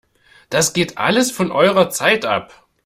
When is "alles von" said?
0.97-1.51